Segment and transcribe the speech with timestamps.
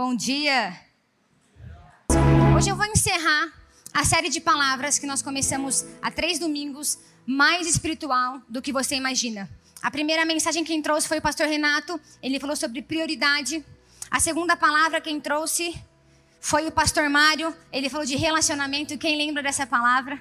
[0.00, 0.80] Bom dia.
[2.56, 3.52] Hoje eu vou encerrar
[3.92, 8.94] a série de palavras que nós começamos há três domingos, mais espiritual do que você
[8.94, 9.50] imagina.
[9.82, 13.64] A primeira mensagem que trouxe foi o pastor Renato, ele falou sobre prioridade.
[14.08, 15.74] A segunda palavra quem trouxe
[16.40, 18.96] foi o pastor Mário, ele falou de relacionamento.
[18.98, 20.16] Quem lembra dessa palavra?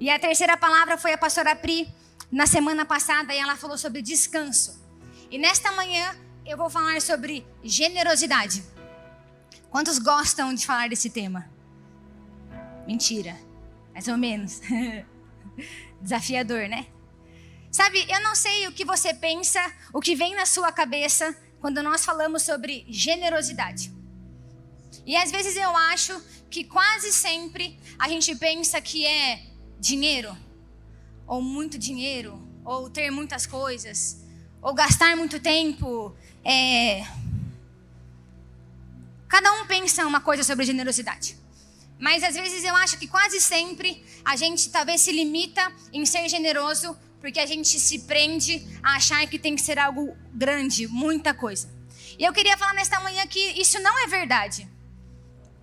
[0.00, 1.86] E a terceira palavra foi a pastora Pri,
[2.32, 4.82] na semana passada, e ela falou sobre descanso.
[5.30, 6.16] E nesta manhã
[6.46, 8.72] eu vou falar sobre generosidade.
[9.74, 11.50] Quantos gostam de falar desse tema?
[12.86, 13.36] Mentira,
[13.92, 14.60] mais ou menos.
[16.00, 16.86] Desafiador, né?
[17.72, 19.58] Sabe, eu não sei o que você pensa,
[19.92, 23.92] o que vem na sua cabeça quando nós falamos sobre generosidade.
[25.04, 29.44] E às vezes eu acho que quase sempre a gente pensa que é
[29.80, 30.36] dinheiro,
[31.26, 34.24] ou muito dinheiro, ou ter muitas coisas,
[34.62, 36.14] ou gastar muito tempo.
[36.44, 37.23] É...
[39.34, 41.36] Cada um pensa uma coisa sobre generosidade.
[41.98, 46.28] Mas às vezes eu acho que quase sempre a gente talvez se limita em ser
[46.28, 51.34] generoso porque a gente se prende a achar que tem que ser algo grande, muita
[51.34, 51.68] coisa.
[52.16, 54.68] E eu queria falar nesta manhã que isso não é verdade.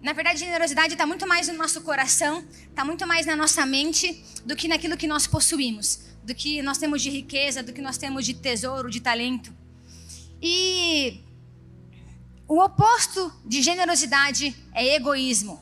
[0.02, 4.22] Na verdade, generosidade está muito mais no nosso coração, está muito mais na nossa mente
[4.44, 7.98] do que naquilo que nós possuímos, do que nós temos de riqueza, do que nós
[7.98, 9.56] temos de tesouro, de talento.
[10.42, 11.24] E
[12.52, 15.58] o oposto de generosidade é egoísmo.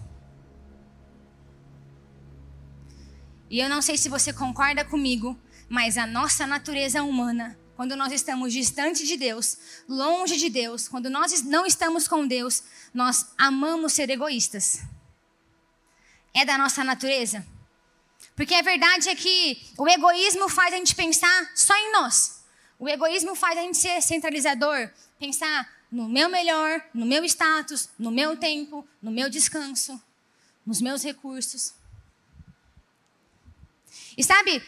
[3.48, 8.12] E eu não sei se você concorda comigo, mas a nossa natureza humana quando nós
[8.12, 9.56] estamos distante de Deus,
[9.88, 14.82] longe de Deus, quando nós não estamos com Deus, nós amamos ser egoístas.
[16.34, 17.46] É da nossa natureza.
[18.36, 22.44] Porque a verdade é que o egoísmo faz a gente pensar só em nós.
[22.80, 28.12] O egoísmo faz a gente ser centralizador, pensar no meu melhor, no meu status, no
[28.12, 30.02] meu tempo, no meu descanso,
[30.66, 31.74] nos meus recursos.
[34.18, 34.62] E sabe,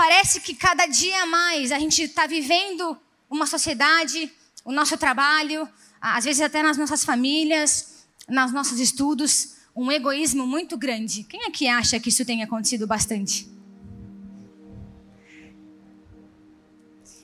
[0.00, 4.32] Parece que cada dia mais a gente está vivendo uma sociedade,
[4.64, 5.68] o nosso trabalho,
[6.00, 11.24] às vezes até nas nossas famílias, nos nossos estudos, um egoísmo muito grande.
[11.24, 13.46] Quem é que acha que isso tem acontecido bastante?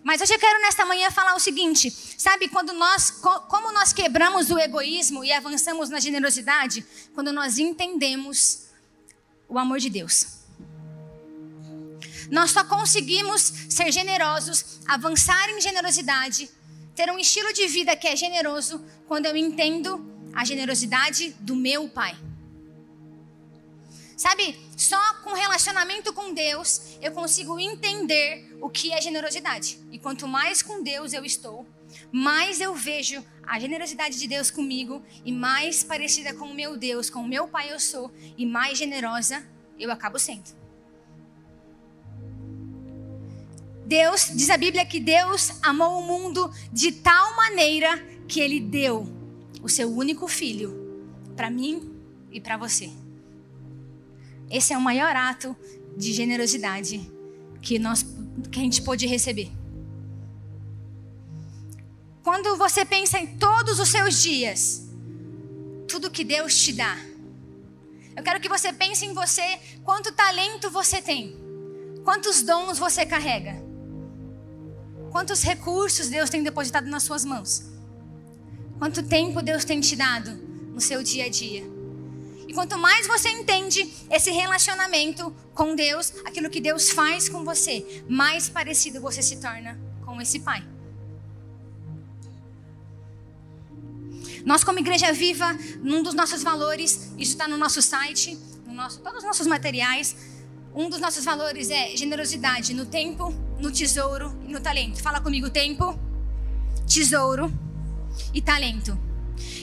[0.06, 4.52] Mas hoje eu quero nesta manhã falar o seguinte: sabe, quando nós, como nós quebramos
[4.52, 8.68] o egoísmo e avançamos na generosidade, quando nós entendemos
[9.48, 10.44] o amor de Deus.
[12.30, 16.48] Nós só conseguimos ser generosos, avançar em generosidade,
[16.94, 19.90] ter um estilo de vida que é generoso quando eu entendo
[20.32, 22.16] a generosidade do meu Pai.
[24.16, 29.78] Sabe, só com relacionamento com Deus eu consigo entender o que é generosidade.
[29.92, 31.66] E quanto mais com Deus eu estou,
[32.10, 37.10] mais eu vejo a generosidade de Deus comigo e mais parecida com o meu Deus,
[37.10, 39.46] com o meu Pai eu sou, e mais generosa
[39.78, 40.56] eu acabo sendo.
[43.84, 49.06] Deus, diz a Bíblia que Deus amou o mundo de tal maneira que ele deu
[49.62, 51.94] o seu único filho para mim
[52.32, 52.90] e para você.
[54.50, 55.56] Esse é o maior ato
[55.96, 57.10] de generosidade
[57.60, 58.04] que nós
[58.50, 59.50] que a gente pôde receber.
[62.22, 64.88] Quando você pensa em todos os seus dias,
[65.88, 66.96] tudo que Deus te dá.
[68.16, 71.36] Eu quero que você pense em você, quanto talento você tem,
[72.04, 73.64] quantos dons você carrega.
[75.10, 77.64] Quantos recursos Deus tem depositado nas suas mãos?
[78.78, 80.30] Quanto tempo Deus tem te dado
[80.74, 81.75] no seu dia a dia?
[82.56, 88.48] Quanto mais você entende esse relacionamento com Deus, aquilo que Deus faz com você, mais
[88.48, 90.66] parecido você se torna com esse Pai.
[94.42, 95.52] Nós, como Igreja Viva,
[95.82, 100.16] num dos nossos valores, isso está no nosso site, no nosso, todos os nossos materiais,
[100.74, 105.02] um dos nossos valores é generosidade no tempo, no tesouro e no talento.
[105.02, 105.98] Fala comigo: tempo,
[106.86, 107.52] tesouro
[108.32, 109.05] e talento.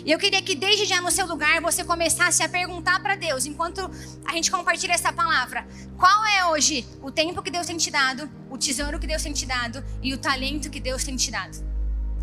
[0.05, 3.45] E eu queria que desde já no seu lugar você começasse a perguntar para Deus,
[3.45, 3.89] enquanto
[4.25, 8.29] a gente compartilha essa palavra: qual é hoje o tempo que Deus tem te dado,
[8.49, 11.63] o tesouro que Deus tem te dado e o talento que Deus tem te dado?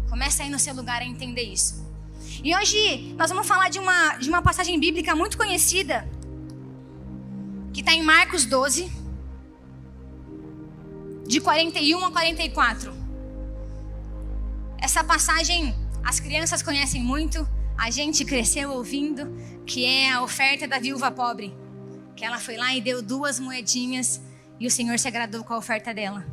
[0.09, 1.89] Começa aí no seu lugar a entender isso.
[2.43, 6.09] E hoje nós vamos falar de uma, de uma passagem bíblica muito conhecida
[7.73, 8.91] que está em Marcos 12,
[11.27, 12.93] de 41 a 44.
[14.79, 15.75] Essa passagem
[16.05, 19.33] as crianças conhecem muito, a gente cresceu ouvindo,
[19.67, 21.55] que é a oferta da viúva pobre.
[22.15, 24.21] Que ela foi lá e deu duas moedinhas
[24.59, 26.25] e o Senhor se agradou com a oferta dela.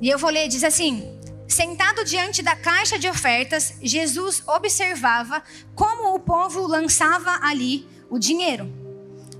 [0.00, 1.18] E eu vou ler, diz assim:
[1.48, 5.42] Sentado diante da caixa de ofertas, Jesus observava
[5.74, 8.70] como o povo lançava ali o dinheiro.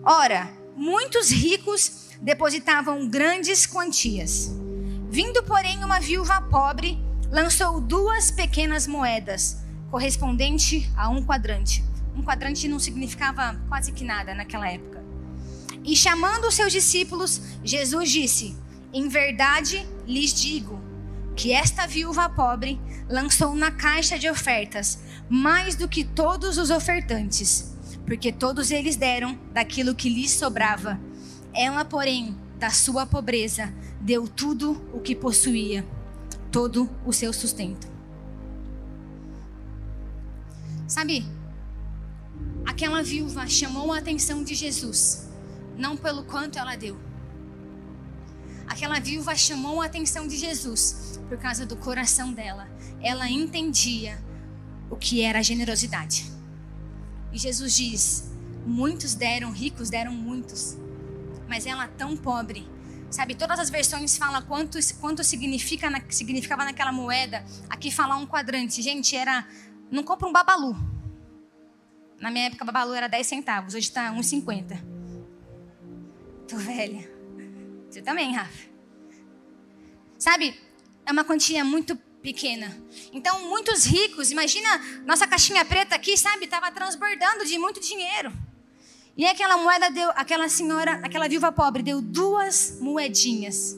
[0.03, 4.51] Ora, muitos ricos depositavam grandes quantias.
[5.09, 6.99] Vindo, porém, uma viúva pobre,
[7.31, 9.59] lançou duas pequenas moedas,
[9.91, 11.85] correspondente a um quadrante.
[12.15, 15.03] Um quadrante não significava quase que nada naquela época.
[15.85, 18.57] E chamando os seus discípulos, Jesus disse:
[18.93, 20.81] Em verdade lhes digo
[21.37, 24.99] que esta viúva pobre lançou na caixa de ofertas
[25.29, 31.01] mais do que todos os ofertantes, porque todos eles deram daquilo que lhes sobrava.
[31.55, 35.87] Ela, porém, da sua pobreza, deu tudo o que possuía,
[36.51, 37.89] todo o seu sustento.
[40.87, 41.25] Sabe,
[42.67, 45.29] aquela viúva chamou a atenção de Jesus,
[45.77, 46.99] não pelo quanto ela deu.
[48.67, 52.69] Aquela viúva chamou a atenção de Jesus por causa do coração dela.
[53.01, 54.23] Ela entendia
[54.91, 56.31] o que era a generosidade.
[57.33, 58.31] E Jesus diz:
[58.67, 60.77] muitos deram, ricos deram muitos,
[61.49, 62.69] mas ela tão pobre.
[63.11, 67.45] Sabe, todas as versões falam quanto, quanto significa na, significava naquela moeda.
[67.69, 68.81] Aqui fala um quadrante.
[68.81, 69.47] Gente, era.
[69.91, 70.77] Não compra um babalu.
[72.21, 74.81] Na minha época, babalu era 10 centavos, hoje está 1,50.
[76.47, 77.11] Tô velha.
[77.89, 78.69] Você também, Rafa.
[80.19, 80.55] Sabe,
[81.05, 82.77] é uma quantia muito pequena.
[83.13, 84.69] Então, muitos ricos, imagina
[85.07, 88.33] nossa caixinha preta aqui, sabe, estava transbordando de muito dinheiro.
[89.17, 93.77] E aquela moeda deu, aquela senhora, aquela viúva pobre deu duas moedinhas.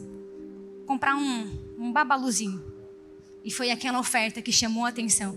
[0.87, 2.63] Comprar um, um babaluzinho.
[3.45, 5.37] E foi aquela oferta que chamou a atenção.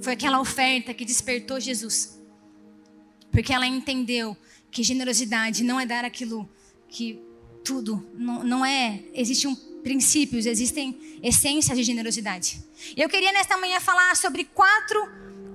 [0.00, 2.20] Foi aquela oferta que despertou Jesus.
[3.30, 4.36] Porque ela entendeu
[4.70, 6.48] que generosidade não é dar aquilo
[6.88, 7.22] que
[7.64, 9.54] tudo, não, não é, existe um
[9.86, 12.60] princípios, existem essências de generosidade.
[12.96, 15.00] Eu queria nesta manhã falar sobre quatro,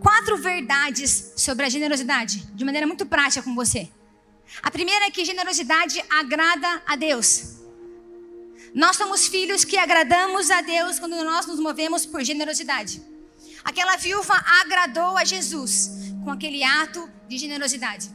[0.01, 3.89] quatro verdades sobre a generosidade, de maneira muito prática com você.
[4.61, 7.61] A primeira é que generosidade agrada a Deus.
[8.73, 13.01] Nós somos filhos que agradamos a Deus quando nós nos movemos por generosidade.
[13.63, 15.91] Aquela viúva agradou a Jesus
[16.23, 18.09] com aquele ato de generosidade.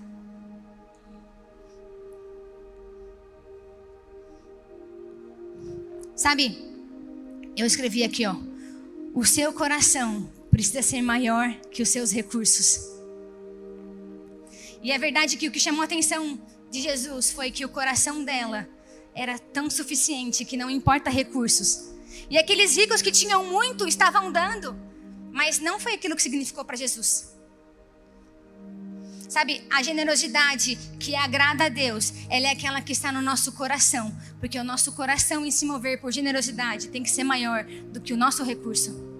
[6.16, 6.56] Sabe,
[7.56, 8.34] eu escrevi aqui, ó.
[9.14, 12.80] O seu coração precisa ser maior que os seus recursos.
[14.82, 18.24] E é verdade que o que chamou a atenção de Jesus foi que o coração
[18.24, 18.66] dela
[19.14, 21.90] era tão suficiente que não importa recursos.
[22.30, 24.74] E aqueles ricos que tinham muito estavam dando,
[25.30, 27.36] mas não foi aquilo que significou para Jesus.
[29.28, 34.16] Sabe, a generosidade que agrada a Deus, ela é aquela que está no nosso coração.
[34.40, 38.14] Porque o nosso coração em se mover por generosidade tem que ser maior do que
[38.14, 39.15] o nosso recurso.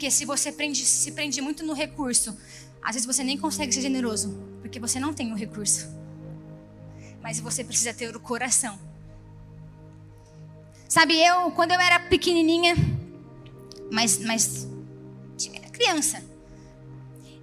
[0.00, 2.34] Porque se você prende, se prende muito no recurso,
[2.80, 4.30] às vezes você nem consegue ser generoso,
[4.62, 5.90] porque você não tem o recurso.
[7.20, 8.78] Mas você precisa ter o coração.
[10.88, 12.74] Sabe, eu, quando eu era pequenininha,
[13.92, 14.66] mas, mas
[15.70, 16.24] criança,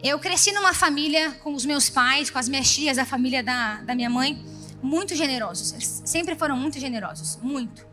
[0.01, 3.81] eu cresci numa família com os meus pais, com as minhas tias, a família da,
[3.83, 4.43] da minha mãe,
[4.81, 5.73] muito generosos.
[5.73, 7.85] Eles sempre foram muito generosos, muito.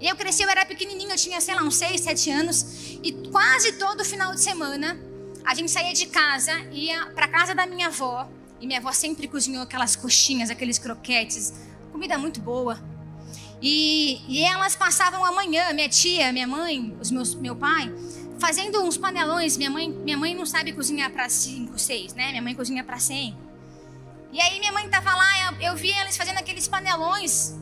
[0.00, 2.98] Eu cresci, eu era pequenininho, eu tinha, sei lá, uns 6, 7 anos.
[3.02, 4.98] E quase todo final de semana,
[5.44, 8.28] a gente saía de casa, ia para casa da minha avó.
[8.60, 11.52] E minha avó sempre cozinhou aquelas coxinhas, aqueles croquetes.
[11.90, 12.80] Comida muito boa.
[13.60, 17.92] E, e elas passavam amanhã, minha tia, minha mãe, os meus, meu pai,
[18.38, 19.56] fazendo uns panelões.
[19.56, 22.30] Minha mãe, minha mãe não sabe cozinhar para cinco, seis, né?
[22.30, 23.36] Minha mãe cozinha para cem.
[24.32, 27.54] E aí minha mãe tava lá, eu, eu vi eles fazendo aqueles panelões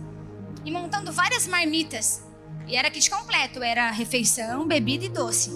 [0.67, 2.23] e montando várias marmitas.
[2.67, 5.51] E era kit completo, era refeição, bebida e doce.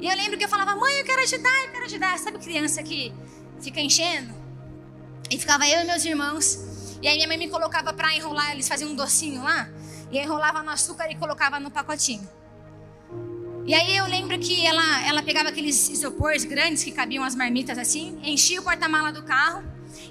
[0.00, 2.18] E eu lembro que eu falava, mãe, eu quero ajudar, eu quero ajudar.
[2.18, 3.12] Sabe criança que
[3.60, 4.34] fica enchendo?
[5.30, 6.96] E ficava eu e meus irmãos.
[7.02, 9.68] E aí minha mãe me colocava para enrolar, eles faziam um docinho lá.
[10.10, 12.26] E enrolava no açúcar e colocava no pacotinho.
[13.66, 17.76] E aí eu lembro que ela, ela pegava aqueles isopores grandes que cabiam as marmitas
[17.76, 19.62] assim, enchia o porta-mala do carro,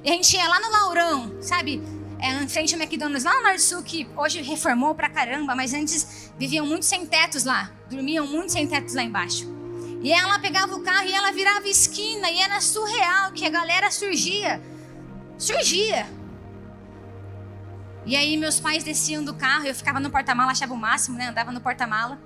[0.04, 1.82] e a gente ia lá no Laurão, sabe?
[2.22, 5.74] É, em frente ao McDonald's, lá no Norte Sul, que hoje reformou pra caramba, mas
[5.74, 9.48] antes viviam muito sem tetos lá, dormiam muito sem tetos lá embaixo.
[10.02, 13.90] E ela pegava o carro e ela virava esquina, e era surreal que a galera
[13.90, 14.62] surgia.
[15.38, 16.08] Surgia.
[18.06, 21.28] E aí meus pais desciam do carro, eu ficava no porta-mala, achava o máximo, né?
[21.30, 22.20] Andava no porta-mala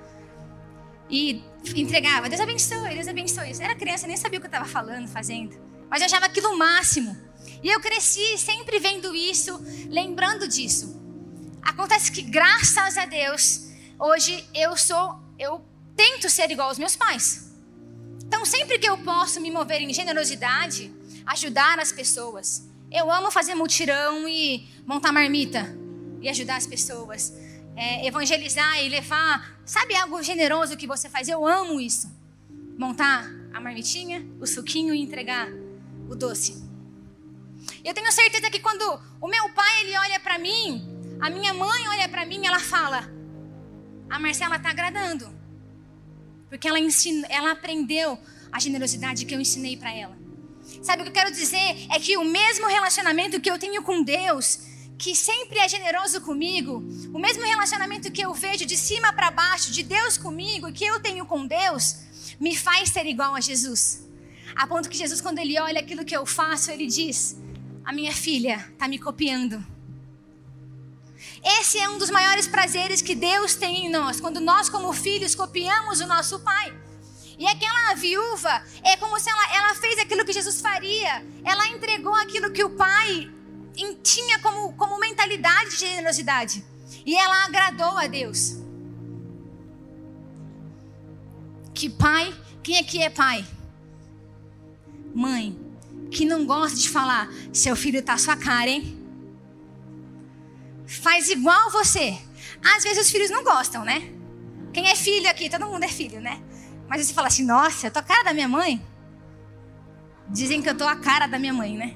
[1.10, 1.44] e
[1.76, 2.30] entregava.
[2.30, 3.52] Deus abençoe, Deus abençoe.
[3.52, 5.56] Eu era criança, nem sabia o que eu estava falando, fazendo.
[5.90, 7.16] Mas eu achava aquilo o máximo.
[7.63, 9.58] E eu cresci sempre vendo isso,
[9.89, 11.01] lembrando disso.
[11.62, 15.63] Acontece que, graças a Deus, hoje eu sou, eu
[15.96, 17.53] tento ser igual aos meus pais.
[18.25, 20.93] Então, sempre que eu posso me mover em generosidade,
[21.25, 22.67] ajudar as pessoas.
[22.91, 25.74] Eu amo fazer mutirão e montar marmita
[26.22, 27.34] e ajudar as pessoas.
[27.75, 31.29] É, evangelizar e levar, sabe algo generoso que você faz?
[31.29, 32.12] Eu amo isso.
[32.77, 35.48] Montar a marmitinha, o suquinho e entregar
[36.10, 36.73] o doce.
[37.84, 38.84] Eu tenho certeza que quando
[39.20, 43.10] o meu pai ele olha para mim, a minha mãe olha para mim, ela fala:
[44.10, 45.30] "A Marcela tá agradando".
[46.48, 48.18] Porque ela ensina, ela aprendeu
[48.52, 50.18] a generosidade que eu ensinei para ela.
[50.82, 51.88] Sabe o que eu quero dizer?
[51.92, 54.60] É que o mesmo relacionamento que eu tenho com Deus,
[54.98, 59.72] que sempre é generoso comigo, o mesmo relacionamento que eu vejo de cima para baixo,
[59.72, 61.98] de Deus comigo, e que eu tenho com Deus,
[62.40, 64.08] me faz ser igual a Jesus.
[64.56, 67.36] A ponto que Jesus, quando ele olha aquilo que eu faço, ele diz:
[67.84, 69.63] A minha filha está me copiando.
[71.44, 75.36] Esse é um dos maiores prazeres que Deus tem em nós, quando nós, como filhos,
[75.36, 76.74] copiamos o nosso Pai.
[77.38, 81.25] E aquela viúva é como se ela, ela fez aquilo que Jesus faria.
[81.44, 83.30] Ela entregou aquilo que o pai
[84.02, 86.63] tinha como, como mentalidade de generosidade.
[87.06, 88.58] E ela agradou a Deus.
[91.74, 93.46] Que pai, quem aqui é pai?
[95.13, 95.58] Mãe,
[96.13, 98.98] que não gosta de falar, seu filho tá sua cara, hein?
[100.86, 102.17] Faz igual você.
[102.63, 104.13] Às vezes os filhos não gostam, né?
[104.72, 105.50] Quem é filho aqui?
[105.50, 106.41] Todo mundo é filho, né?
[106.88, 108.82] Mas você fala assim, nossa, eu tô a cara da minha mãe.
[110.29, 111.96] Dizem que eu tô a cara da minha mãe, né?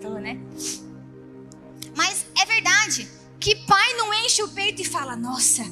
[0.00, 0.38] Tô, né?
[1.96, 3.08] Mas é verdade
[3.40, 5.64] que pai não enche o peito e fala, nossa.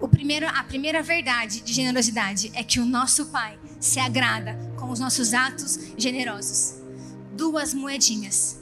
[0.00, 4.90] O primeiro, a primeira verdade de generosidade é que o nosso pai se agrada com
[4.90, 6.74] os nossos atos generosos.
[7.32, 8.58] Duas moedinhas.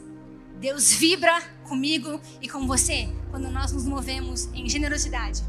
[0.59, 5.43] Deus vibra comigo e com você quando nós nos movemos em generosidade.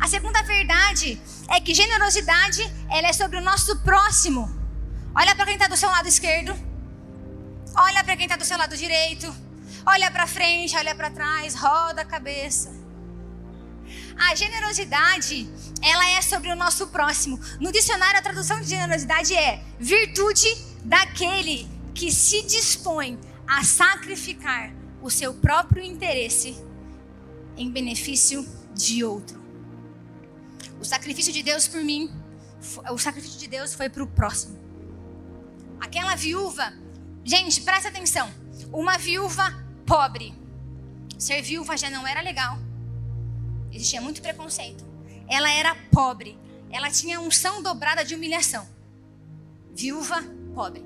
[0.00, 1.20] A segunda verdade
[1.50, 4.48] é que generosidade ela é sobre o nosso próximo.
[5.14, 6.54] Olha para quem está do seu lado esquerdo.
[7.76, 9.34] Olha para quem está do seu lado direito.
[9.84, 12.83] Olha para frente, olha para trás, roda a cabeça.
[14.16, 15.48] A generosidade,
[15.82, 17.38] ela é sobre o nosso próximo.
[17.60, 20.48] No dicionário, a tradução de generosidade é virtude
[20.84, 26.56] daquele que se dispõe a sacrificar o seu próprio interesse
[27.56, 29.42] em benefício de outro.
[30.80, 32.10] O sacrifício de Deus por mim,
[32.90, 34.58] o sacrifício de Deus foi para o próximo.
[35.80, 36.72] Aquela viúva,
[37.24, 38.32] gente, presta atenção.
[38.72, 39.52] Uma viúva
[39.86, 40.34] pobre.
[41.18, 42.58] Ser viúva já não era legal.
[43.74, 44.84] Existia muito preconceito.
[45.28, 46.38] Ela era pobre.
[46.70, 48.66] Ela tinha unção dobrada de humilhação.
[49.74, 50.22] Viúva
[50.54, 50.84] pobre.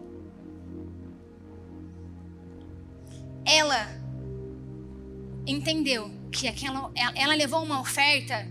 [3.45, 3.88] Ela
[5.47, 8.47] entendeu que aquela, ela levou uma oferta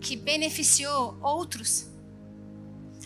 [0.00, 1.88] que beneficiou outros.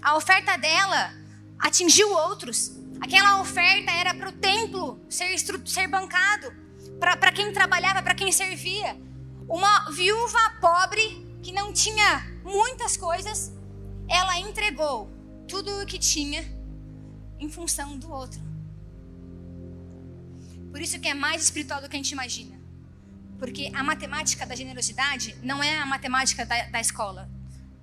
[0.03, 1.13] A oferta dela
[1.59, 2.73] atingiu outros.
[3.01, 6.53] Aquela oferta era para o templo ser, ser bancado,
[6.99, 8.97] para quem trabalhava, para quem servia.
[9.49, 13.53] Uma viúva pobre que não tinha muitas coisas,
[14.09, 15.11] ela entregou
[15.47, 16.43] tudo o que tinha
[17.39, 18.41] em função do outro.
[20.71, 22.59] Por isso que é mais espiritual do que a gente imagina.
[23.39, 27.31] Porque a matemática da generosidade não é a matemática da, da escola,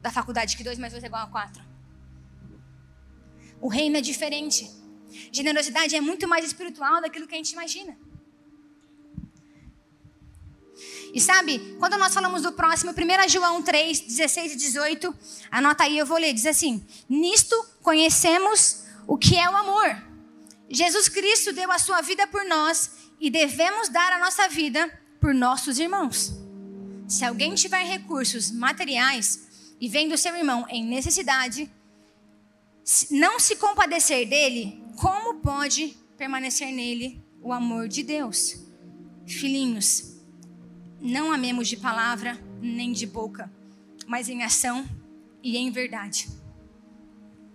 [0.02, 1.64] da faculdade, que 2 mais 2 é igual a 4.
[3.62, 4.70] O reino é diferente.
[5.32, 7.98] Generosidade é muito mais espiritual daquilo que a gente imagina.
[11.14, 15.16] E sabe, quando nós falamos do próximo, 1 João 3, 16 e 18,
[15.50, 20.12] anota aí, eu vou ler, diz assim: Nisto conhecemos o que é o amor.
[20.70, 25.34] Jesus Cristo deu a sua vida por nós e devemos dar a nossa vida por
[25.34, 26.34] nossos irmãos.
[27.08, 29.48] Se alguém tiver recursos materiais
[29.82, 31.70] e vendo seu irmão em necessidade,
[33.10, 38.56] não se compadecer dele, como pode permanecer nele o amor de Deus?
[39.28, 40.11] Filhinhos,
[41.02, 43.52] não amemos de palavra nem de boca,
[44.08, 44.88] mas em ação
[45.44, 46.30] e em verdade.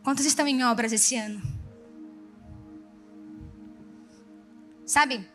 [0.02, 1.40] Quantos estão em obras esse ano?
[4.84, 5.26] Sabe?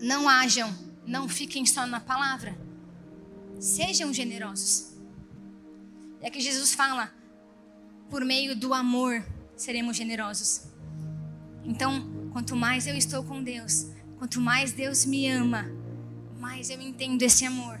[0.00, 2.54] Não hajam não fiquem só na palavra.
[3.58, 4.92] Sejam generosos.
[6.20, 7.10] É que Jesus fala,
[8.10, 9.24] por meio do amor
[9.56, 10.64] seremos generosos.
[11.64, 13.86] Então, quanto mais eu estou com Deus,
[14.18, 15.64] quanto mais Deus me ama,
[16.38, 17.80] mais eu entendo esse amor.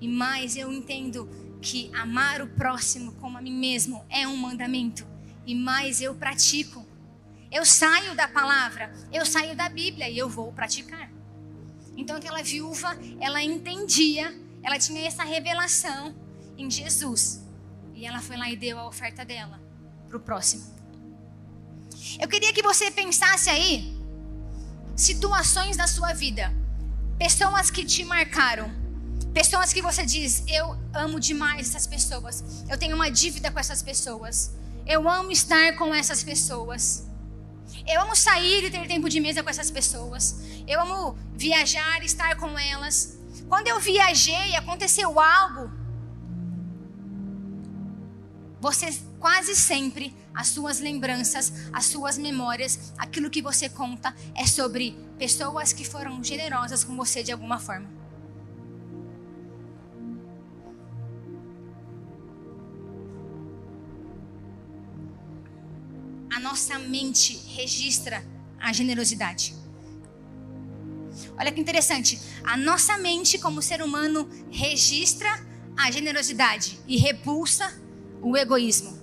[0.00, 1.28] E mais eu entendo
[1.60, 5.06] que amar o próximo como a mim mesmo é um mandamento.
[5.46, 6.86] E mais eu pratico.
[7.50, 11.10] Eu saio da palavra, eu saio da Bíblia e eu vou praticar.
[11.96, 16.14] Então aquela viúva, ela entendia ela tinha essa revelação
[16.56, 17.42] em Jesus.
[17.94, 19.60] E ela foi lá e deu a oferta dela
[20.08, 20.64] para o próximo.
[22.18, 23.96] Eu queria que você pensasse aí
[24.96, 26.52] situações da sua vida,
[27.20, 28.68] pessoas que te marcaram,
[29.34, 30.66] pessoas que você diz: Eu
[31.04, 34.34] amo demais essas pessoas, eu tenho uma dívida com essas pessoas,
[34.86, 36.82] eu amo estar com essas pessoas.
[37.86, 40.22] Eu amo sair e ter tempo de mesa com essas pessoas.
[40.66, 43.16] Eu amo viajar, estar com elas.
[43.48, 45.70] Quando eu viajei, aconteceu algo.
[48.60, 48.86] Você
[49.20, 55.72] quase sempre as suas lembranças, as suas memórias, aquilo que você conta é sobre pessoas
[55.72, 57.88] que foram generosas com você de alguma forma.
[66.32, 68.24] A nossa mente registra
[68.58, 69.54] a generosidade.
[71.36, 72.20] Olha que interessante.
[72.44, 75.28] A nossa mente, como ser humano, registra
[75.76, 77.72] a generosidade e repulsa
[78.22, 78.99] o egoísmo.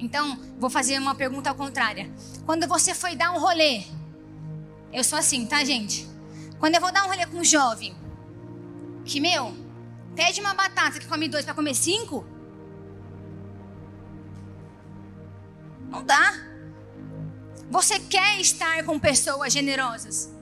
[0.00, 2.10] Então, vou fazer uma pergunta ao contrário.
[2.46, 3.84] Quando você foi dar um rolê,
[4.90, 6.08] eu sou assim, tá, gente?
[6.58, 7.94] Quando eu vou dar um rolê com um jovem,
[9.04, 9.54] que, meu,
[10.16, 12.24] pede uma batata que come dois para comer cinco,
[15.90, 16.32] não dá.
[17.70, 20.32] Você quer estar com pessoas generosas.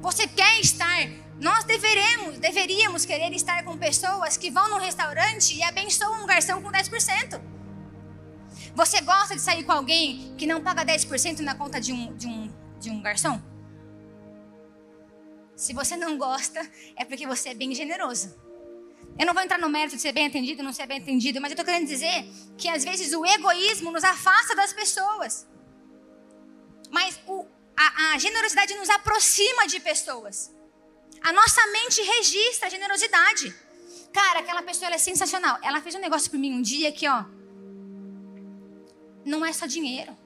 [0.00, 1.08] Você quer estar.
[1.40, 6.62] Nós deveremos, deveríamos querer estar com pessoas que vão no restaurante e abençoam um garçom
[6.62, 7.57] com 10%.
[8.78, 12.28] Você gosta de sair com alguém que não paga 10% na conta de um, de,
[12.28, 13.42] um, de um garçom?
[15.56, 16.60] Se você não gosta,
[16.94, 18.40] é porque você é bem generoso.
[19.18, 21.40] Eu não vou entrar no mérito de ser bem atendido ou não ser bem atendido,
[21.40, 22.24] mas eu estou querendo dizer
[22.56, 25.44] que às vezes o egoísmo nos afasta das pessoas.
[26.88, 27.44] Mas o,
[27.76, 30.54] a, a generosidade nos aproxima de pessoas.
[31.20, 33.52] A nossa mente registra a generosidade.
[34.12, 35.58] Cara, aquela pessoa é sensacional.
[35.64, 37.24] Ela fez um negócio por mim um dia que, ó,
[39.28, 40.16] não é só dinheiro.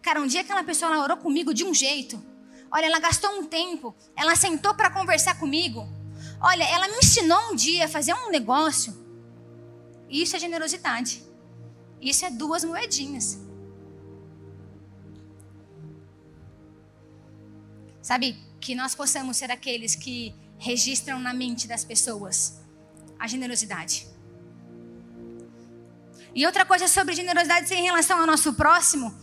[0.00, 2.22] Cara, um dia aquela pessoa ela orou comigo de um jeito.
[2.70, 5.86] Olha, ela gastou um tempo, ela sentou para conversar comigo.
[6.40, 8.92] Olha, ela me ensinou um dia a fazer um negócio.
[10.08, 11.22] Isso é generosidade.
[12.00, 13.38] Isso é duas moedinhas.
[18.00, 22.60] Sabe, que nós possamos ser aqueles que registram na mente das pessoas
[23.18, 24.11] a generosidade.
[26.34, 29.14] E outra coisa sobre generosidade em relação ao nosso próximo.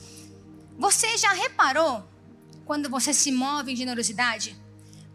[0.78, 2.08] Você já reparou
[2.66, 4.56] quando você se move em generosidade?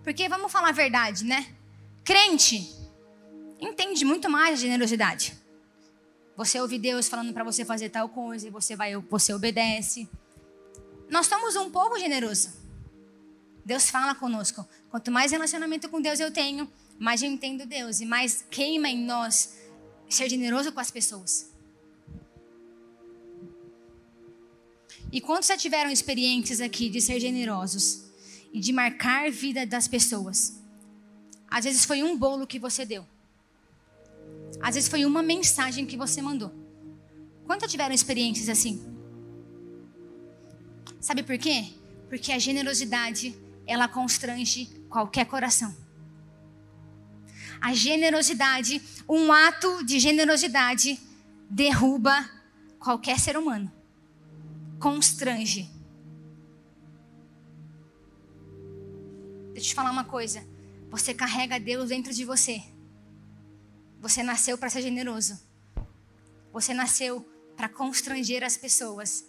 [0.03, 1.55] Porque vamos falar a verdade, né?
[2.05, 2.75] Crente
[3.61, 5.37] entende muito mais a generosidade.
[6.37, 10.09] Você ouve Deus falando para você fazer tal coisa e você vai, você obedece.
[11.09, 12.53] Nós somos um povo generoso.
[13.65, 14.67] Deus fala conosco.
[14.91, 19.05] Quanto mais relacionamento com Deus eu tenho, mais eu entendo Deus e mais queima em
[19.05, 19.57] nós
[20.09, 21.54] ser generoso com as pessoas.
[25.15, 28.03] E quantos já tiveram experiências aqui de ser generosos
[28.53, 30.61] e de marcar a vida das pessoas?
[31.49, 33.07] Às vezes foi um bolo que você deu.
[34.61, 36.53] Às vezes foi uma mensagem que você mandou.
[37.47, 38.85] Quantos tiveram experiências assim?
[41.01, 41.65] Sabe por quê?
[42.09, 45.73] Porque a generosidade, ela constrange qualquer coração.
[47.61, 50.99] A generosidade, um ato de generosidade
[51.49, 52.29] derruba
[52.81, 53.71] qualquer ser humano
[54.85, 55.63] constrange.
[59.55, 60.47] Deixa eu te falar uma coisa.
[60.91, 62.63] Você carrega Deus dentro de você.
[63.99, 65.41] Você nasceu para ser generoso.
[66.53, 69.25] Você nasceu para constranger as pessoas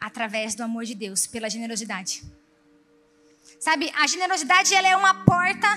[0.00, 2.24] através do amor de Deus, pela generosidade.
[3.60, 5.68] Sabe, a generosidade ela é uma porta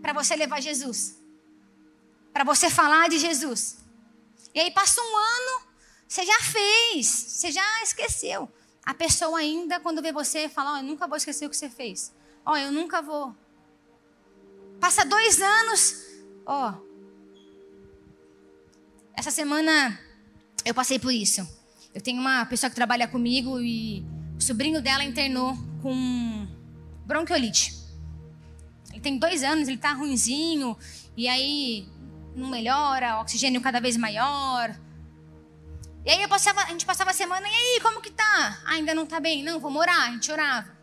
[0.00, 1.16] para você levar Jesus.
[2.32, 3.78] Para você falar de Jesus.
[4.52, 5.68] E aí passa um ano,
[6.08, 8.50] você já fez, você já esqueceu.
[8.84, 11.68] A pessoa ainda, quando vê você, fala: oh, Eu nunca vou esquecer o que você
[11.68, 12.12] fez.
[12.44, 13.34] Ó, oh, eu nunca vou.
[14.80, 16.04] Passa dois anos.
[16.44, 16.72] Ó.
[16.72, 16.92] Oh.
[19.16, 19.98] Essa semana
[20.64, 21.46] eu passei por isso.
[21.94, 24.04] Eu tenho uma pessoa que trabalha comigo e
[24.36, 26.48] o sobrinho dela internou com
[27.04, 27.74] bronquiolite.
[28.90, 30.76] Ele tem dois anos, ele tá ruinzinho,
[31.16, 31.86] e aí
[32.34, 34.74] não melhora, oxigênio cada vez maior,
[36.04, 38.60] e aí passava, a gente passava a semana, e aí, como que tá?
[38.64, 39.42] Ah, ainda não tá bem?
[39.42, 40.08] Não, vou morar.
[40.08, 40.76] A gente orava.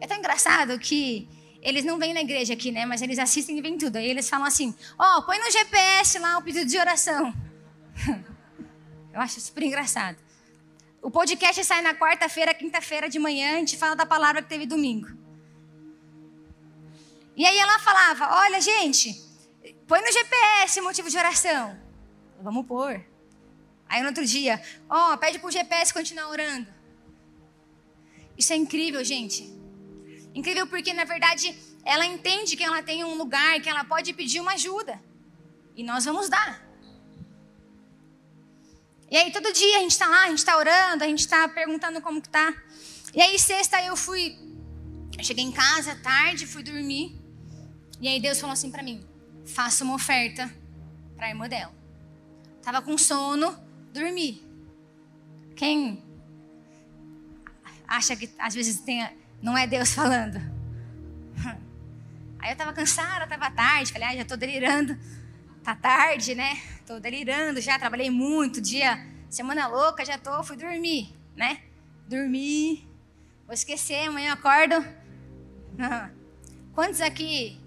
[0.00, 1.28] É tão engraçado que
[1.60, 2.86] eles não vêm na igreja aqui, né?
[2.86, 3.96] Mas eles assistem e vêm tudo.
[3.96, 7.34] Aí eles falam assim: ó, oh, põe no GPS lá o pedido de oração.
[9.12, 10.16] Eu acho super engraçado.
[11.02, 14.64] O podcast sai na quarta-feira, quinta-feira de manhã, a gente fala da palavra que teve
[14.64, 15.08] domingo.
[17.36, 19.20] E aí ela falava: Olha, gente,
[19.88, 21.76] põe no GPS motivo de oração.
[22.40, 23.11] Vamos pôr.
[23.92, 26.66] Aí no outro dia, ó, oh, pede pro GPS continuar orando.
[28.38, 29.52] Isso é incrível, gente.
[30.34, 34.40] Incrível porque, na verdade, ela entende que ela tem um lugar que ela pode pedir
[34.40, 34.98] uma ajuda.
[35.76, 36.66] E nós vamos dar.
[39.10, 41.46] E aí todo dia a gente está lá, a gente está orando, a gente está
[41.46, 42.50] perguntando como que tá.
[43.12, 44.38] E aí sexta eu fui,
[45.18, 47.20] eu cheguei em casa tarde, fui dormir.
[48.00, 49.06] E aí Deus falou assim para mim:
[49.44, 50.50] faça uma oferta
[51.14, 51.74] para a irmã dela.
[52.62, 53.61] Tava com sono,
[53.92, 54.42] dormi.
[55.54, 56.02] Quem
[57.86, 59.08] acha que às vezes tem,
[59.40, 60.40] não é Deus falando?
[62.38, 64.98] Aí eu tava cansada, tava tarde, falei, ah, já tô delirando.
[65.62, 66.60] Tá tarde, né?
[66.84, 68.98] Tô delirando já, trabalhei muito, dia,
[69.30, 71.62] semana louca, já tô, fui dormir, né?
[72.08, 72.88] Dormi,
[73.46, 74.74] vou esquecer, amanhã eu acordo.
[76.74, 77.60] Quantos aqui,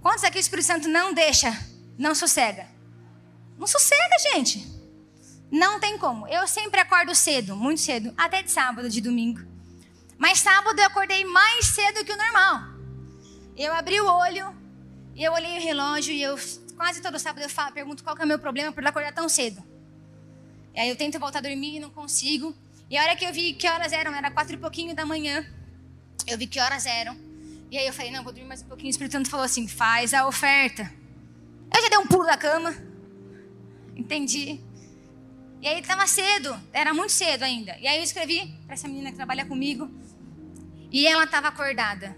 [0.00, 1.50] quantos aqui o Espírito Santo não deixa,
[1.98, 2.68] não sossega?
[3.58, 4.71] Não sossega, gente.
[5.52, 6.26] Não tem como.
[6.28, 9.40] Eu sempre acordo cedo, muito cedo, até de sábado, de domingo.
[10.16, 12.62] Mas sábado eu acordei mais cedo que o normal.
[13.54, 14.56] Eu abri o olho,
[15.14, 16.38] e eu olhei o relógio e eu
[16.74, 19.28] quase todo sábado eu falo, pergunto qual que é o meu problema por acordar tão
[19.28, 19.62] cedo.
[20.74, 22.54] E aí eu tento voltar a dormir e não consigo.
[22.88, 25.46] E a hora que eu vi que horas eram, era quatro e pouquinho da manhã.
[26.26, 27.14] Eu vi que horas eram.
[27.70, 28.88] E aí eu falei, não, vou dormir mais um pouquinho.
[28.88, 30.90] O Espírito Santo falou assim, faz a oferta.
[31.74, 32.74] Eu já dei um pulo da cama.
[33.94, 34.60] Entendi.
[35.62, 37.78] E aí estava cedo, era muito cedo ainda.
[37.78, 39.88] E aí eu escrevi para essa menina que trabalha comigo.
[40.90, 42.16] E ela estava acordada.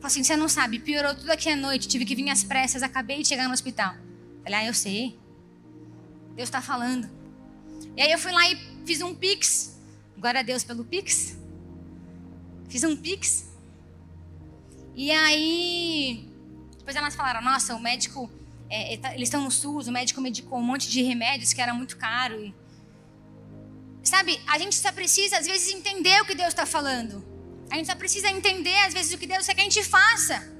[0.00, 2.82] Falei assim: você não sabe, piorou tudo aqui à noite, tive que vir às pressas,
[2.82, 3.94] acabei de chegar no hospital.
[4.42, 5.18] Falei: ah, eu sei.
[6.34, 7.10] Deus está falando.
[7.94, 9.78] E aí eu fui lá e fiz um pix.
[10.16, 11.36] Glória a Deus pelo pix.
[12.70, 13.52] Fiz um pix.
[14.94, 16.26] E aí,
[16.78, 18.30] depois elas falaram: nossa, o médico,
[18.70, 21.72] é, tá, eles estão no SUS, o médico medicou um monte de remédios que era
[21.72, 22.38] muito caro.
[22.40, 22.54] E...
[24.02, 27.24] Sabe, a gente só precisa, às vezes, entender o que Deus está falando.
[27.70, 30.52] A gente só precisa entender, às vezes, o que Deus quer que a gente faça.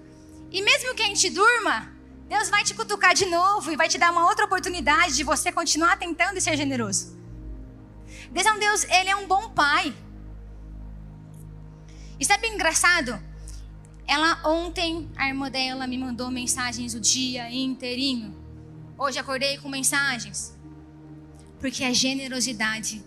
[0.50, 1.92] E mesmo que a gente durma,
[2.28, 5.50] Deus vai te cutucar de novo e vai te dar uma outra oportunidade de você
[5.52, 7.16] continuar tentando e ser generoso.
[8.30, 9.94] Deus é um Deus, Ele é um bom pai.
[12.20, 13.27] E sabe engraçado?
[14.08, 18.34] Ela ontem, a irmã dela me mandou mensagens o dia inteirinho.
[18.96, 20.56] Hoje acordei com mensagens.
[21.60, 23.04] Porque a generosidade,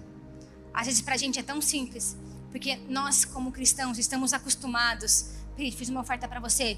[0.71, 2.15] às vezes pra gente é tão simples,
[2.51, 5.31] porque nós, como cristãos, estamos acostumados.
[5.57, 6.77] Fiz uma oferta para você.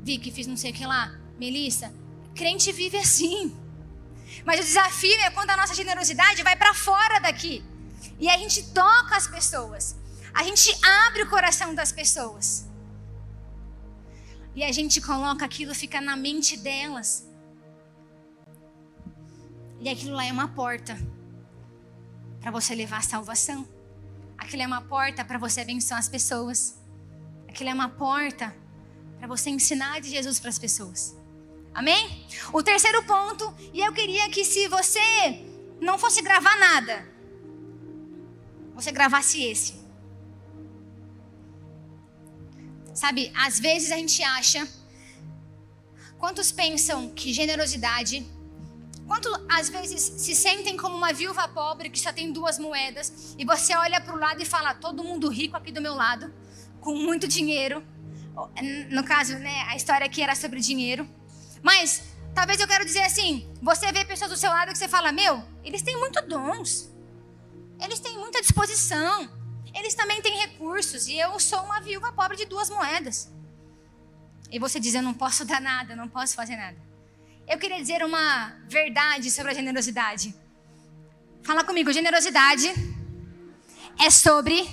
[0.00, 1.18] Vi que fiz não sei o que lá.
[1.36, 1.92] Melissa,
[2.36, 3.52] crente vive assim.
[4.44, 7.64] Mas o desafio é quando a nossa generosidade vai para fora daqui.
[8.20, 9.96] E a gente toca as pessoas.
[10.32, 12.65] A gente abre o coração das pessoas.
[14.56, 17.28] E a gente coloca aquilo, fica na mente delas.
[19.78, 20.98] E aquilo lá é uma porta
[22.40, 23.68] para você levar a salvação.
[24.38, 26.80] Aquilo é uma porta para você abençoar as pessoas.
[27.46, 28.56] Aquilo é uma porta
[29.18, 31.14] para você ensinar de Jesus para as pessoas.
[31.74, 32.26] Amém?
[32.50, 35.44] O terceiro ponto, e eu queria que se você
[35.82, 37.06] não fosse gravar nada,
[38.74, 39.85] você gravasse esse.
[42.96, 44.66] Sabe, às vezes a gente acha.
[46.18, 48.26] Quantos pensam que generosidade
[49.06, 53.44] Quanto às vezes se sentem como uma viúva pobre que só tem duas moedas e
[53.44, 56.34] você olha para o lado e fala: todo mundo rico aqui do meu lado,
[56.80, 57.84] com muito dinheiro.
[58.90, 61.08] No caso, né, a história aqui era sobre dinheiro.
[61.62, 62.02] Mas
[62.34, 65.40] talvez eu quero dizer assim: você vê pessoas do seu lado que você fala: meu,
[65.62, 66.92] eles têm muito dons,
[67.80, 69.30] eles têm muita disposição,
[69.76, 73.30] eles também têm recursos e eu sou uma viúva pobre de duas moedas.
[74.50, 76.76] E você diz: eu não posso dar nada, não posso fazer nada.
[77.46, 80.34] Eu queria dizer uma verdade sobre a generosidade.
[81.42, 82.72] Fala comigo, generosidade
[84.04, 84.66] é sobre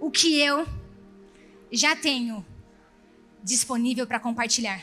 [0.00, 0.66] o que eu
[1.70, 2.44] já tenho
[3.42, 4.80] disponível para compartilhar.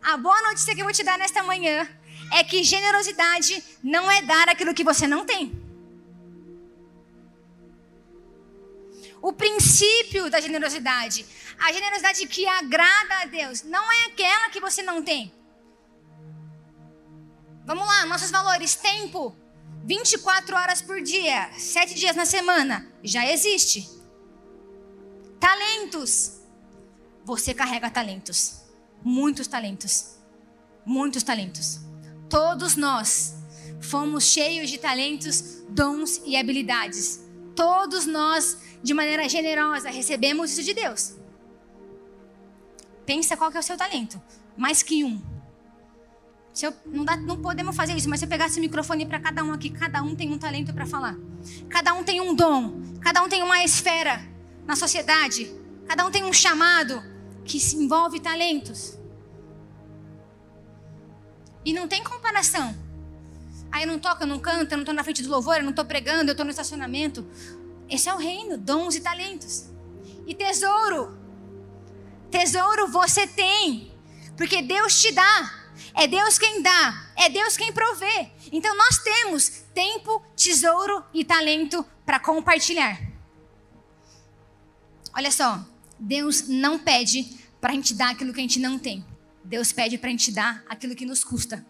[0.00, 1.86] A boa notícia que eu vou te dar nesta manhã
[2.32, 5.59] é que generosidade não é dar aquilo que você não tem.
[9.22, 11.26] O princípio da generosidade.
[11.58, 13.62] A generosidade que agrada a Deus.
[13.62, 15.32] Não é aquela que você não tem.
[17.64, 19.36] Vamos lá, nossos valores: tempo,
[19.84, 23.88] 24 horas por dia, 7 dias na semana, já existe.
[25.38, 26.40] Talentos,
[27.24, 28.62] você carrega talentos,
[29.02, 30.16] muitos talentos,
[30.84, 31.80] muitos talentos.
[32.28, 33.34] Todos nós
[33.80, 37.20] fomos cheios de talentos, dons e habilidades.
[37.56, 41.16] Todos nós, de maneira generosa, recebemos isso de Deus.
[43.04, 44.20] Pensa qual que é o seu talento.
[44.56, 45.20] Mais que um.
[46.52, 49.20] Se eu, não, dá, não podemos fazer isso, mas se eu pegasse o microfone para
[49.20, 51.16] cada um aqui, cada um tem um talento para falar.
[51.68, 52.80] Cada um tem um dom.
[53.00, 54.20] Cada um tem uma esfera
[54.66, 55.50] na sociedade.
[55.86, 57.02] Cada um tem um chamado
[57.44, 58.98] que envolve talentos.
[61.64, 62.74] E não tem comparação.
[63.72, 65.62] Aí eu não toco, eu não canto, eu não estou na frente do louvor, eu
[65.62, 67.26] não estou pregando, eu estou no estacionamento.
[67.90, 69.68] Esse é o reino, dons e talentos.
[70.26, 71.18] E tesouro.
[72.30, 73.92] Tesouro você tem,
[74.36, 75.60] porque Deus te dá.
[75.94, 78.30] É Deus quem dá, é Deus quem provê.
[78.52, 83.00] Então nós temos tempo, tesouro e talento para compartilhar.
[85.14, 85.64] Olha só,
[85.98, 89.04] Deus não pede para a gente dar aquilo que a gente não tem.
[89.42, 91.66] Deus pede para a gente dar aquilo que nos custa.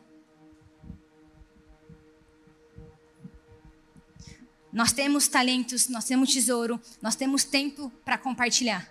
[4.72, 8.88] Nós temos talentos, nós temos tesouro, nós temos tempo para compartilhar.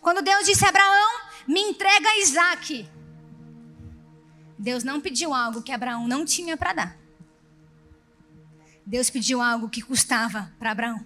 [0.00, 2.88] Quando Deus disse a Abraão, me entrega Isaac.
[4.58, 6.98] Deus não pediu algo que Abraão não tinha para dar.
[8.84, 11.04] Deus pediu algo que custava para Abraão.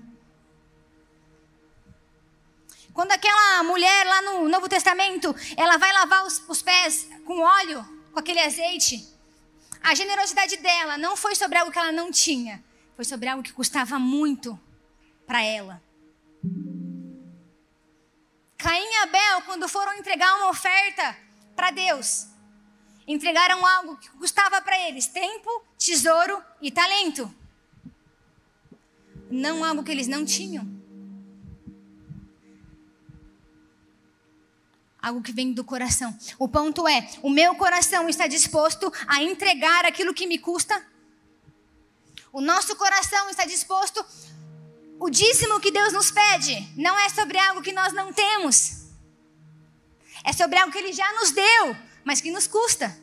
[2.92, 7.84] Quando aquela mulher lá no Novo Testamento, ela vai lavar os, os pés com óleo,
[8.12, 9.08] com aquele azeite,
[9.82, 12.62] a generosidade dela não foi sobre algo que ela não tinha,
[12.94, 14.58] foi sobre algo que custava muito
[15.26, 15.82] para ela.
[18.58, 21.16] Caim e Abel, quando foram entregar uma oferta
[21.56, 22.26] para Deus,
[23.06, 27.34] entregaram algo que custava para eles tempo, tesouro e talento.
[29.30, 30.80] Não algo que eles não tinham.
[35.00, 36.16] Algo que vem do coração.
[36.38, 40.91] O ponto é: o meu coração está disposto a entregar aquilo que me custa
[42.32, 44.04] o nosso coração está disposto.
[44.98, 48.86] O dízimo que Deus nos pede não é sobre algo que nós não temos.
[50.24, 52.96] É sobre algo que Ele já nos deu, mas que nos custa.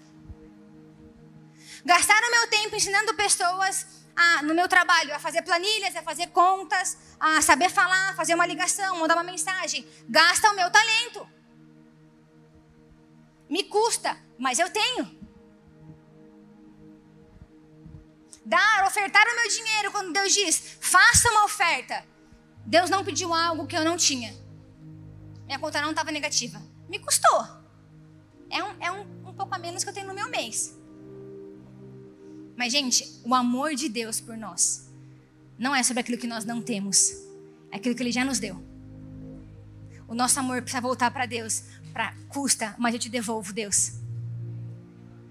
[1.86, 6.28] Gastar o meu tempo ensinando pessoas a, no meu trabalho a fazer planilhas, a fazer
[6.28, 9.88] contas, a saber falar, fazer uma ligação, mandar uma mensagem.
[10.08, 11.28] Gasta o meu talento.
[13.50, 15.19] Me custa, mas eu tenho.
[18.50, 22.04] Dar, ofertar o meu dinheiro, quando Deus diz, faça uma oferta.
[22.66, 24.36] Deus não pediu algo que eu não tinha.
[25.46, 26.62] Minha conta não estava negativa.
[26.90, 27.48] Me custou.
[28.50, 30.76] É, um, é um, um pouco a menos que eu tenho no meu mês.
[32.58, 34.92] Mas, gente, o amor de Deus por nós
[35.58, 37.12] não é sobre aquilo que nós não temos,
[37.72, 38.62] é aquilo que Ele já nos deu.
[40.08, 44.00] O nosso amor precisa voltar para Deus, para custa, mas eu te devolvo, Deus.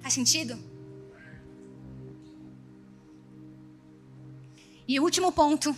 [0.01, 0.59] Faz sentido?
[4.89, 5.77] E o último ponto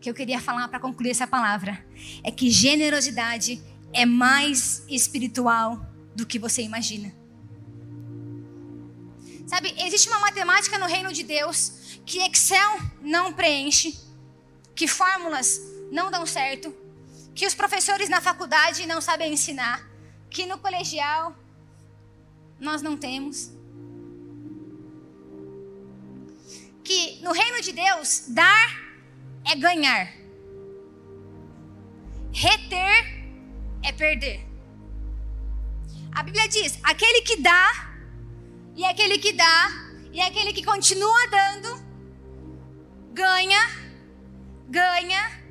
[0.00, 1.86] que eu queria falar para concluir essa palavra
[2.24, 5.80] é que generosidade é mais espiritual
[6.14, 7.14] do que você imagina.
[9.46, 13.96] Sabe, existe uma matemática no reino de Deus que Excel não preenche,
[14.74, 15.60] que fórmulas
[15.92, 16.74] não dão certo,
[17.34, 19.88] que os professores na faculdade não sabem ensinar,
[20.28, 21.34] que no colegial
[22.58, 23.52] nós não temos.
[26.84, 28.68] Que no reino de Deus, dar
[29.44, 30.12] é ganhar,
[32.32, 33.18] reter
[33.82, 34.46] é perder.
[36.12, 37.92] A Bíblia diz: aquele que dá,
[38.74, 39.70] e aquele que dá,
[40.12, 41.82] e aquele que continua dando,
[43.12, 43.60] ganha,
[44.68, 45.42] ganha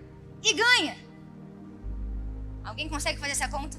[0.43, 0.97] e ganha.
[2.63, 3.77] Alguém consegue fazer essa conta?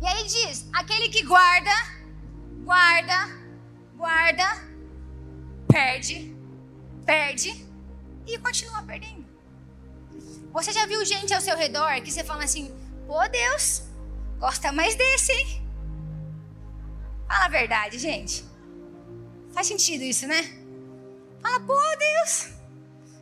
[0.00, 1.70] E aí diz: aquele que guarda,
[2.62, 3.18] guarda,
[3.96, 4.73] guarda,
[5.74, 6.32] perde,
[7.04, 7.66] perde
[8.24, 9.26] e continua perdendo.
[10.52, 12.72] Você já viu gente ao seu redor que você fala assim:
[13.08, 13.82] pô, Deus,
[14.38, 15.68] gosta mais desse, hein?
[17.26, 18.44] Fala a verdade, gente.
[19.52, 20.42] Faz sentido isso, né?
[21.42, 22.50] Fala, pô, Deus,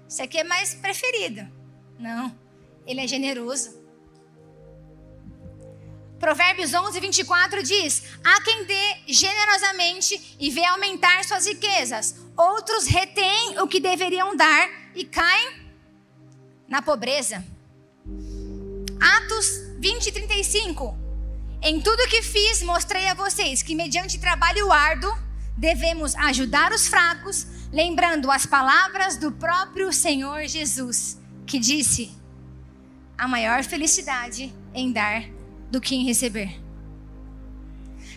[0.06, 1.50] isso aqui é mais preferido.
[1.98, 2.38] Não,
[2.86, 3.81] ele é generoso.
[6.22, 13.58] Provérbios 11, 24 diz: Há quem dê generosamente e vê aumentar suas riquezas, outros retêm
[13.58, 15.66] o que deveriam dar e caem
[16.68, 17.44] na pobreza.
[19.00, 19.48] Atos
[19.80, 20.96] 20, 35.
[21.60, 25.12] Em tudo que fiz, mostrei a vocês que, mediante trabalho árduo,
[25.58, 32.12] devemos ajudar os fracos, lembrando as palavras do próprio Senhor Jesus, que disse:
[33.18, 35.41] a maior felicidade em dar
[35.72, 36.60] do que em receber.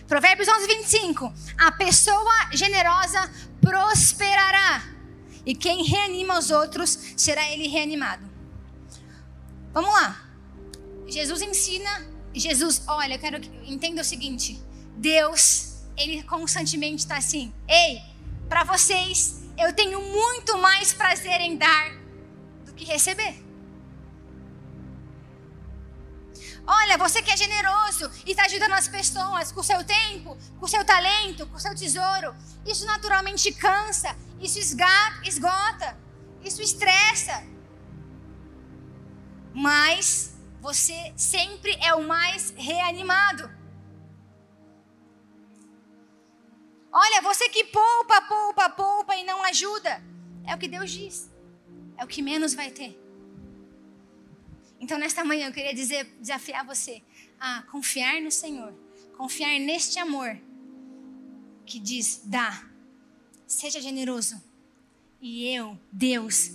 [0.06, 1.32] Provérbios 11, 25.
[1.58, 3.28] A pessoa generosa
[3.60, 4.84] prosperará,
[5.44, 8.24] e quem reanima os outros será ele reanimado.
[9.72, 10.22] Vamos lá.
[11.08, 14.62] Jesus ensina Jesus, olha, eu quero que entenda o seguinte:
[14.96, 18.02] Deus, ele constantemente está assim, ei,
[18.48, 21.92] para vocês eu tenho muito mais prazer em dar
[22.66, 23.45] do que receber.
[26.66, 30.66] Olha, você que é generoso e está ajudando as pessoas com o seu tempo, com
[30.66, 32.34] seu talento, com o seu tesouro,
[32.66, 35.96] isso naturalmente cansa, isso esgota,
[36.42, 37.44] isso estressa.
[39.54, 43.48] Mas você sempre é o mais reanimado.
[46.92, 50.02] Olha, você que poupa, poupa, poupa e não ajuda,
[50.44, 51.30] é o que Deus diz.
[51.96, 53.05] É o que menos vai ter.
[54.78, 57.02] Então, nesta manhã, eu queria dizer, desafiar você
[57.40, 58.74] a confiar no Senhor,
[59.16, 60.38] confiar neste amor
[61.64, 62.68] que diz: dá,
[63.46, 64.42] seja generoso.
[65.20, 66.50] E eu, Deus,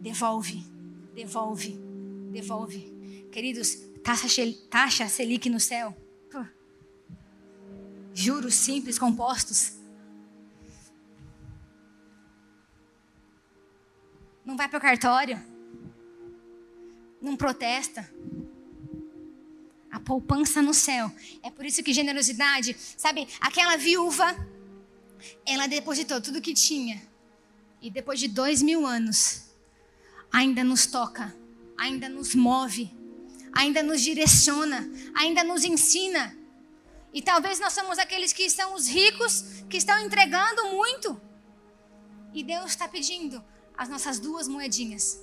[0.00, 0.66] devolve,
[1.14, 1.78] devolve,
[2.32, 2.92] devolve.
[3.30, 4.28] Queridos, taxa,
[4.68, 5.96] taxa Selic no céu.
[8.12, 9.78] Juros simples compostos.
[14.44, 15.51] Não vai para o cartório
[17.22, 18.12] não protesta.
[19.90, 21.10] A poupança no céu.
[21.42, 24.34] É por isso que generosidade, sabe, aquela viúva,
[25.46, 27.00] ela depositou tudo que tinha.
[27.80, 29.44] E depois de dois mil anos,
[30.32, 31.34] ainda nos toca,
[31.76, 32.90] ainda nos move,
[33.52, 36.36] ainda nos direciona, ainda nos ensina.
[37.12, 41.20] E talvez nós somos aqueles que são os ricos, que estão entregando muito.
[42.32, 43.44] E Deus está pedindo
[43.76, 45.22] as nossas duas moedinhas.